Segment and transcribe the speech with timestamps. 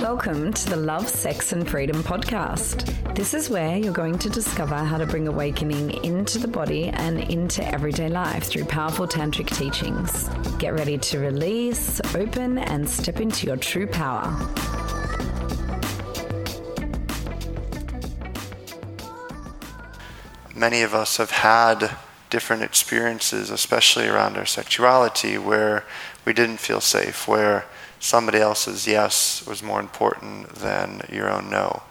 [0.00, 3.16] Welcome to the Love, Sex and Freedom podcast.
[3.16, 7.18] This is where you're going to discover how to bring awakening into the body and
[7.18, 10.28] into everyday life through powerful tantric teachings.
[10.60, 14.30] Get ready to release, open, and step into your true power.
[20.54, 21.96] Many of us have had
[22.30, 25.84] different experiences, especially around our sexuality, where
[26.24, 27.64] we didn't feel safe, where
[28.00, 31.82] somebody else's yes was more important than your own no.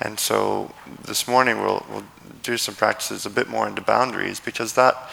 [0.00, 0.72] And so
[1.04, 2.04] this morning we'll, we'll
[2.42, 5.10] do some practices a bit more into boundaries because that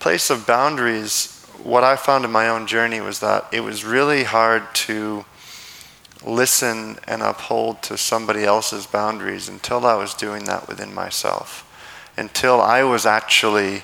[0.00, 4.24] place of boundaries, what I found in my own journey was that it was really
[4.24, 5.24] hard to
[6.24, 11.68] listen and uphold to somebody else's boundaries until I was doing that within myself.
[12.16, 13.82] Until I was actually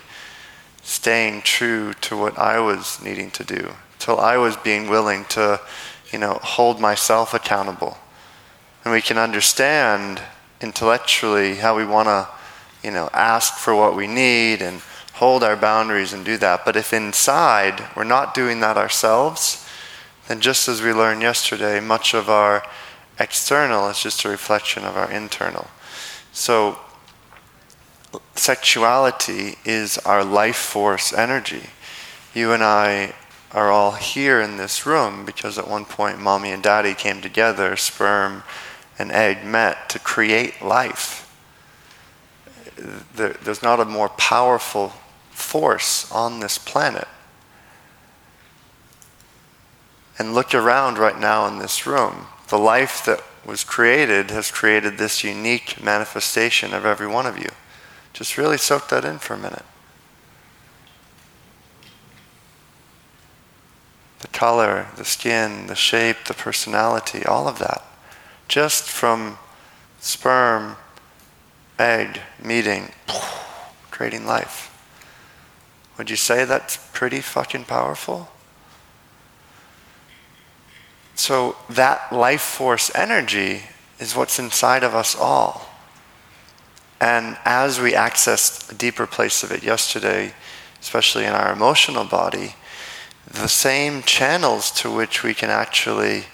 [0.83, 3.73] staying true to what I was needing to do.
[3.99, 5.61] Till I was being willing to
[6.13, 7.99] you know, hold myself accountable.
[8.85, 10.23] And we can understand
[10.61, 12.29] intellectually how we want to,
[12.83, 14.81] you know, ask for what we need and
[15.15, 16.65] hold our boundaries and do that.
[16.65, 19.67] But if inside we're not doing that ourselves,
[20.29, 22.63] then just as we learned yesterday, much of our
[23.19, 25.69] external is just a reflection of our internal.
[26.33, 26.79] So,
[28.37, 31.71] sexuality is our life force energy.
[32.35, 33.15] You and I
[33.53, 37.77] are all here in this room because at one point mommy and daddy came together,
[37.77, 38.43] sperm
[38.99, 41.25] and egg met to create life.
[43.15, 44.93] There, there's not a more powerful
[45.31, 47.09] force on this planet.
[50.19, 52.27] And look around right now in this room.
[52.49, 57.49] The life that was created has created this unique manifestation of every one of you.
[58.13, 59.65] Just really soak that in for a minute.
[64.21, 67.85] The color, the skin, the shape, the personality, all of that.
[68.49, 69.39] Just from
[70.01, 70.77] sperm,
[71.79, 72.93] egg, meeting,
[73.91, 74.75] creating life.
[75.97, 78.29] Would you say that's pretty fucking powerful?
[81.15, 83.63] So, that life force energy
[83.99, 85.69] is what's inside of us all.
[87.01, 90.33] And as we access a deeper place of it yesterday,
[90.81, 92.55] especially in our emotional body,
[93.31, 96.25] the same channels to which we can actually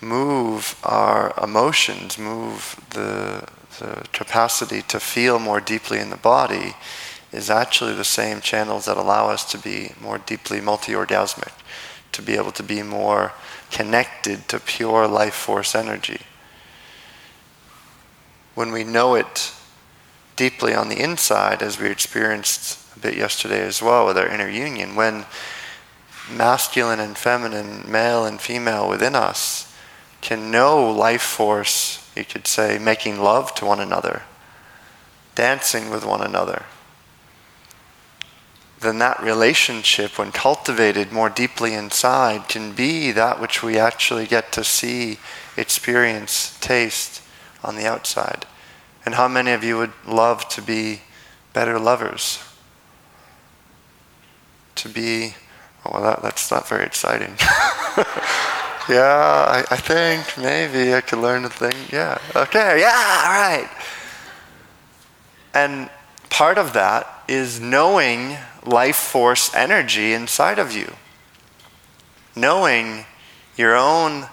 [0.00, 3.46] move our emotions, move the,
[3.78, 6.74] the capacity to feel more deeply in the body,
[7.32, 11.52] is actually the same channels that allow us to be more deeply multi orgasmic,
[12.12, 13.32] to be able to be more
[13.70, 16.20] connected to pure life force energy.
[18.54, 19.52] When we know it
[20.36, 24.48] deeply on the inside, as we experienced a bit yesterday as well with our inner
[24.48, 25.26] union, when
[26.28, 29.72] masculine and feminine, male and female within us
[30.20, 34.22] can know life force, you could say, making love to one another,
[35.34, 36.64] dancing with one another,
[38.80, 44.52] then that relationship, when cultivated more deeply inside, can be that which we actually get
[44.52, 45.18] to see,
[45.56, 47.22] experience, taste
[47.62, 48.46] on the outside.
[49.04, 51.02] And how many of you would love to be
[51.52, 52.42] better lovers?
[54.76, 55.34] To be
[55.84, 57.34] well, that, that's not very exciting.
[58.88, 61.72] yeah, I, I, think maybe I could learn a thing.
[61.90, 63.70] Yeah, okay, yeah, all right.
[65.54, 65.88] And
[66.28, 70.94] part of that is knowing life force energy inside of you.
[72.36, 73.06] Knowing
[73.56, 74.26] your own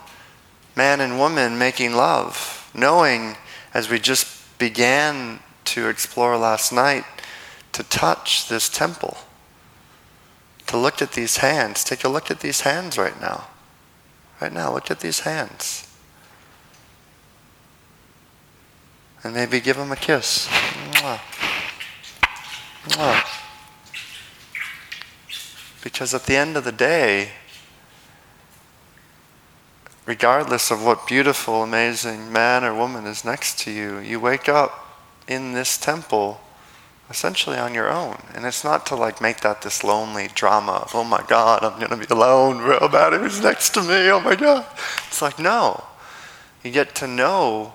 [0.76, 2.70] man and woman making love.
[2.74, 3.38] Knowing,
[3.74, 4.28] as we just
[4.60, 7.06] began to explore last night,
[7.72, 9.18] to touch this temple
[10.68, 11.84] to look at these hands.
[11.84, 13.48] Take a look at these hands right now.
[14.40, 15.88] Right now, look at these hands.
[19.24, 20.48] And maybe give them a kiss.
[20.48, 21.20] Mwah.
[22.90, 23.44] Mwah.
[25.84, 27.30] Because at the end of the day,
[30.06, 34.86] regardless of what beautiful, amazing man or woman is next to you, you wake up
[35.28, 36.42] in this temple
[37.10, 38.18] essentially on your own.
[38.34, 41.80] And it's not to like make that this lonely drama of, oh my God, I'm
[41.80, 43.14] going to be alone real bad.
[43.14, 44.10] Who's next to me?
[44.10, 44.66] Oh my God.
[45.08, 45.84] It's like, no.
[46.64, 47.74] You get to know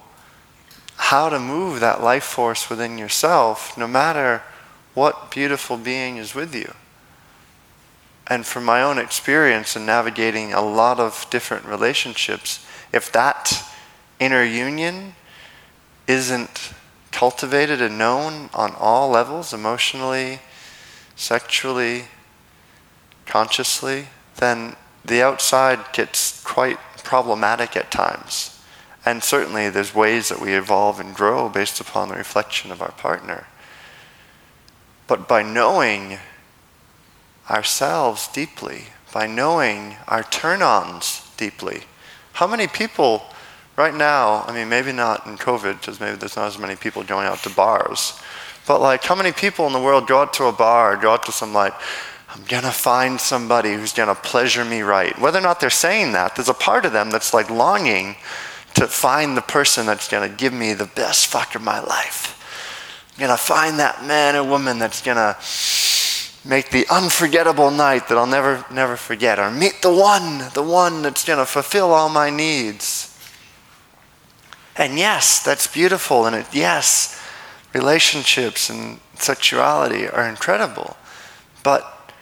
[0.97, 4.43] how to move that life force within yourself no matter
[4.95, 6.75] what beautiful being is with you.
[8.27, 13.65] And from my own experience in navigating a lot of different relationships, if that
[14.21, 15.15] inner union
[16.07, 16.73] isn't
[17.13, 20.41] cultivated and known on all levels emotionally,
[21.15, 22.07] sexually,
[23.27, 28.61] consciously then the outside gets quite problematic at times.
[29.05, 32.93] And certainly there's ways that we evolve and grow based upon the reflection of our
[32.93, 33.47] partner.
[35.07, 36.19] But by knowing
[37.51, 41.83] ourselves deeply, by knowing our turn ons deeply,
[42.35, 43.25] how many people
[43.77, 47.03] right now, I mean, maybe not in COVID, because maybe there's not as many people
[47.03, 48.21] going out to bars,
[48.67, 51.25] but like, how many people in the world go out to a bar, go out
[51.25, 51.75] to some like,
[52.35, 55.19] I'm gonna find somebody who's gonna pleasure me right.
[55.19, 58.17] Whether or not they're saying that, there's a part of them that's like longing
[58.75, 62.39] to find the person that's gonna give me the best fuck of my life.
[63.15, 65.37] I'm gonna find that man or woman that's gonna
[66.45, 71.03] make the unforgettable night that I'll never, never forget, or meet the one, the one
[71.03, 73.12] that's gonna fulfill all my needs.
[74.77, 77.21] And yes, that's beautiful, and it, yes,
[77.75, 80.97] relationships and sexuality are incredible.
[81.63, 82.13] But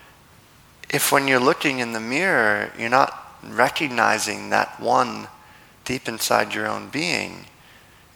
[0.89, 5.29] if when you're looking in the mirror, you're not recognizing that one
[5.85, 7.47] deep inside your own being,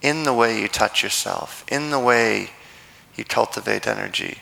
[0.02, 2.50] in the way you touch yourself, in the way
[3.16, 4.38] you cultivate energy,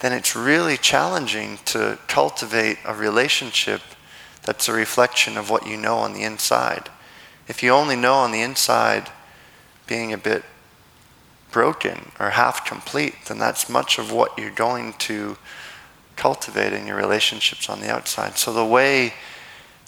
[0.00, 3.80] then it's really challenging to cultivate a relationship
[4.42, 6.90] that's a reflection of what you know on the inside.
[7.48, 9.10] If you only know on the inside
[9.86, 10.44] being a bit
[11.52, 15.36] broken or half complete, then that's much of what you're going to
[16.16, 18.36] cultivate in your relationships on the outside.
[18.36, 19.14] So the way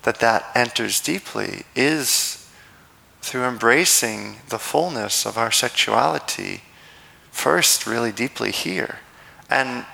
[0.02, 2.48] that that enters deeply is
[3.20, 6.62] through embracing the fullness of our sexuality
[7.30, 9.00] first really deeply here.
[9.50, 9.84] And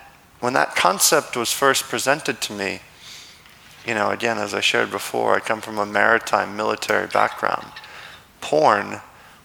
[0.40, 2.81] when that concept was first presented to me,
[3.86, 7.66] you know, again, as I shared before, I come from a maritime military background.
[8.40, 9.00] Porn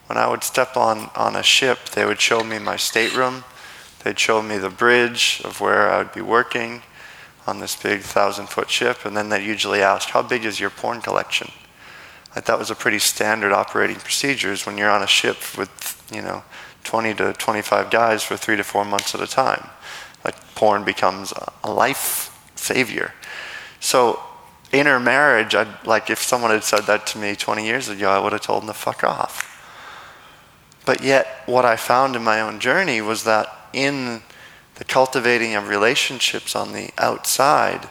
[0.09, 3.43] when I would step on, on a ship, they would show me my stateroom.
[4.03, 6.81] They'd show me the bridge of where I would be working
[7.45, 9.05] on this big thousand foot ship.
[9.05, 11.51] And then they usually ask, How big is your porn collection?
[12.35, 16.23] Like that was a pretty standard operating procedures when you're on a ship with, you
[16.23, 16.43] know,
[16.85, 19.69] 20 to 25 guys for three to four months at a time.
[20.25, 21.33] Like porn becomes
[21.63, 23.13] a life savior.
[23.79, 24.19] So
[24.71, 28.33] intermarriage, I'd, like if someone had said that to me 20 years ago, I would
[28.33, 29.55] have told them to fuck off.
[30.85, 34.21] But yet, what I found in my own journey was that in
[34.75, 37.89] the cultivating of relationships on the outside,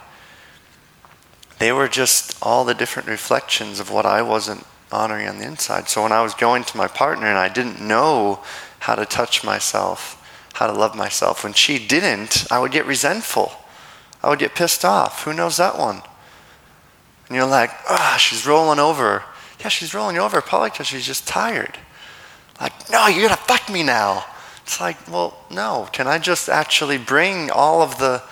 [1.58, 5.88] they were just all the different reflections of what I wasn't honoring on the inside.
[5.88, 8.40] So when I was going to my partner and I didn't know
[8.80, 10.14] how to touch myself,
[10.54, 13.52] how to love myself, when she didn't, I would get resentful.
[14.22, 15.25] I would get pissed off.
[15.25, 16.02] Who knows that one?
[17.28, 19.22] And you're like, ah, oh, she's rolling over.
[19.60, 21.78] Yeah, she's rolling over probably because she's just tired.
[22.60, 24.25] Like, no, you're going to fuck me now.
[24.62, 25.88] It's like, well, no.
[25.92, 28.22] Can I just actually bring all of the,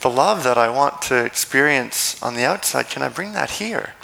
[0.00, 2.88] the love that I want to experience on the outside?
[2.88, 3.94] Can I bring that here?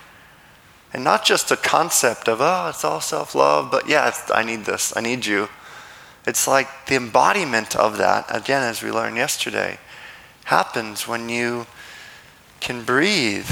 [0.92, 4.64] And not just a concept of, oh, it's all self love, but yeah, I need
[4.64, 5.48] this, I need you.
[6.26, 9.78] It's like the embodiment of that, again, as we learned yesterday,
[10.44, 11.66] happens when you
[12.60, 13.50] can breathe.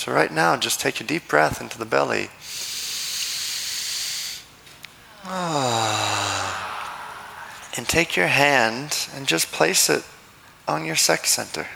[0.00, 2.30] So, right now, just take a deep breath into the belly.
[5.26, 6.56] Ah.
[7.76, 10.02] And take your hand and just place it
[10.66, 11.66] on your sex center.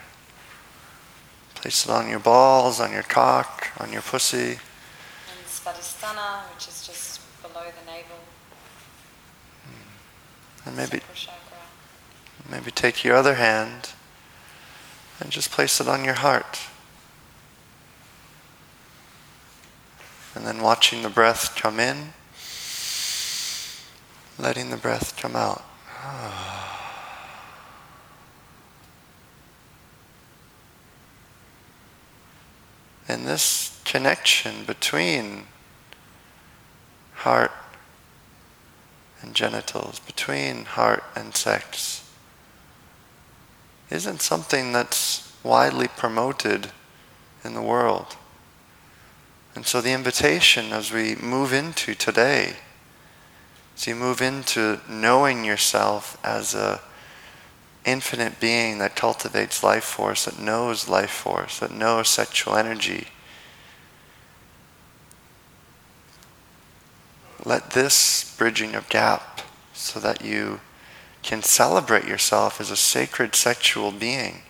[1.55, 4.38] Place it on your balls, on your cock, on your pussy.
[4.38, 8.17] And Svadhisthana, which is just below the navel.
[10.65, 11.03] And maybe,
[12.51, 13.91] maybe take your other hand
[15.20, 16.58] and just place it on your heart.
[20.34, 22.12] And then watching the breath come in
[24.38, 25.64] letting the breath come out.
[33.06, 35.43] And this connection between
[37.17, 37.53] heart
[39.20, 42.10] and genitals, between heart and sex,
[43.91, 46.72] isn't something that's widely promoted
[47.44, 48.17] in the world.
[49.55, 52.56] And so the invitation as we move into today
[53.77, 56.81] as you move into knowing yourself as a
[57.84, 63.08] infinite being that cultivates life force, that knows life force, that knows sexual energy.
[67.44, 69.43] Let this bridging of gap
[69.75, 70.61] so that you
[71.23, 74.43] can celebrate yourself as a sacred sexual being.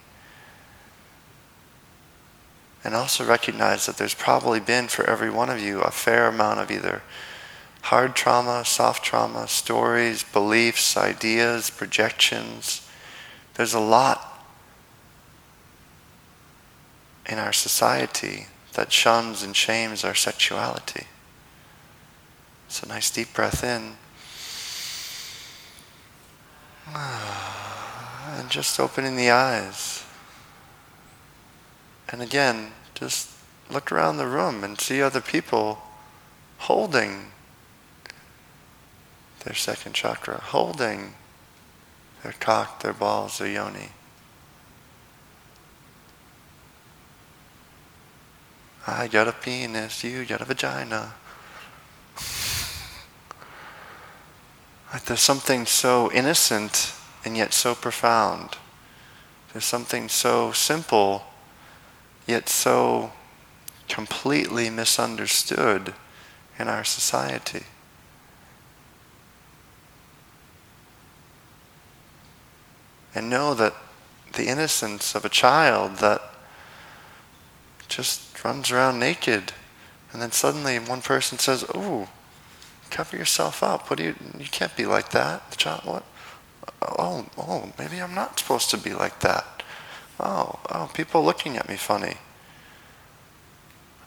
[2.84, 6.60] And also recognize that there's probably been for every one of you a fair amount
[6.60, 7.02] of either
[7.84, 12.86] hard trauma, soft trauma, stories, beliefs, ideas, projections.
[13.54, 14.46] There's a lot
[17.26, 21.06] in our society that shuns and shames our sexuality.
[22.68, 23.96] So, nice deep breath in.
[28.36, 30.03] And just opening the eyes.
[32.14, 33.28] And again, just
[33.68, 35.82] look around the room and see other people
[36.58, 37.32] holding
[39.44, 41.14] their second chakra, holding
[42.22, 43.88] their cock, their balls, their yoni.
[48.86, 51.14] I got a penis, you got a vagina.
[54.92, 56.94] like there's something so innocent
[57.24, 58.56] and yet so profound.
[59.52, 61.24] There's something so simple
[62.26, 63.12] yet so
[63.88, 65.94] completely misunderstood
[66.58, 67.64] in our society.
[73.14, 73.74] and know that
[74.32, 76.20] the innocence of a child that
[77.88, 79.52] just runs around naked
[80.12, 82.08] and then suddenly one person says oh
[82.90, 83.90] cover yourself up.
[83.90, 85.50] What do you you can't be like that.
[85.50, 86.04] The child what?
[86.82, 89.62] Oh oh maybe i'm not supposed to be like that
[90.20, 92.16] oh oh people looking at me funny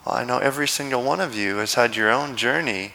[0.06, 2.94] well, i know every single one of you has had your own journey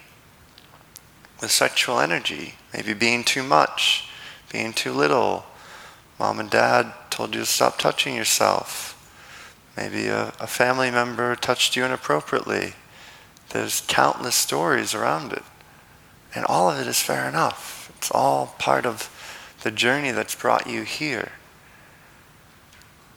[1.41, 4.09] with sexual energy maybe being too much
[4.51, 5.45] being too little
[6.23, 8.97] Mom and dad told you to stop touching yourself.
[9.77, 12.75] Maybe a, a family member touched you inappropriately.
[13.49, 15.43] There's countless stories around it.
[16.33, 17.93] And all of it is fair enough.
[17.97, 19.11] It's all part of
[19.65, 21.33] the journey that's brought you here.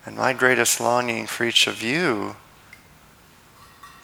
[0.06, 2.36] And my greatest longing for each of you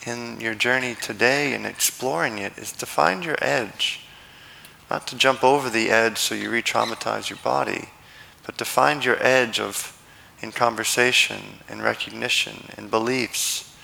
[0.05, 4.01] in your journey today and exploring it is to find your edge.
[4.89, 7.89] Not to jump over the edge so you re traumatize your body
[8.45, 9.97] but to find your edge of
[10.41, 13.75] in conversation, in recognition, in beliefs.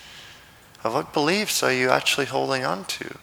[0.84, 3.18] Of what beliefs are you actually holding on to?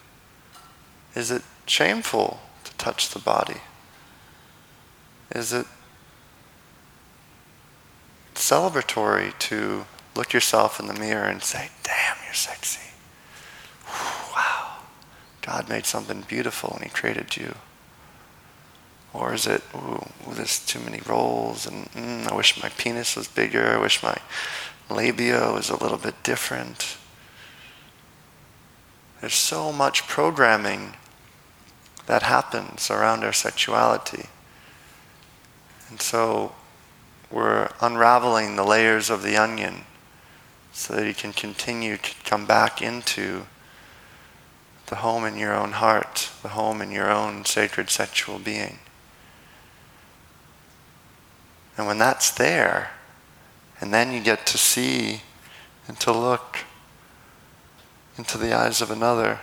[1.15, 3.61] Is it shameful to touch the body?
[5.31, 5.65] Is it
[8.35, 12.91] celebratory to look yourself in the mirror and say, damn, you're sexy?
[14.35, 14.77] Wow.
[15.41, 17.55] God made something beautiful when He created you.
[19.13, 23.27] Or is it, ooh, there's too many rolls, and mm, I wish my penis was
[23.27, 24.17] bigger, I wish my
[24.89, 26.97] labia was a little bit different.
[29.21, 30.95] There's so much programming
[32.05, 34.25] that happens around our sexuality.
[35.89, 36.53] And so
[37.35, 39.83] we're unraveling the layers of the onion
[40.71, 43.45] so that you can continue to come back into
[44.85, 48.79] the home in your own heart, the home in your own sacred sexual being.
[51.77, 52.91] And when that's there,
[53.81, 55.21] and then you get to see
[55.89, 56.59] and to look
[58.17, 59.41] into the eyes of another,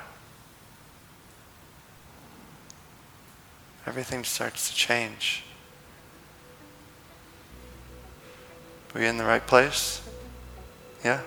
[3.86, 5.44] everything starts to change.
[8.94, 10.02] Are we in the right place?
[11.02, 11.22] Yeah?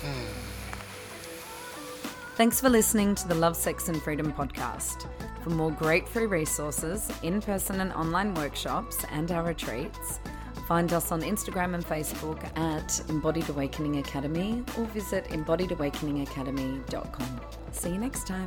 [0.00, 0.28] Hmm.
[2.36, 5.08] Thanks for listening to the Love, Sex and Freedom podcast.
[5.42, 10.20] For more great free resources, in person and online workshops, and our retreats,
[10.68, 17.40] find us on Instagram and Facebook at Embodied Awakening Academy or visit embodiedawakeningacademy.com.
[17.72, 18.46] See you next time.